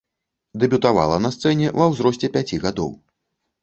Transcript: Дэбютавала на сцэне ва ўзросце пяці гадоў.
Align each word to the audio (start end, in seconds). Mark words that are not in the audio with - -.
Дэбютавала 0.63 1.21
на 1.27 1.33
сцэне 1.37 1.67
ва 1.79 1.91
ўзросце 1.95 2.35
пяці 2.35 2.55
гадоў. 2.69 2.91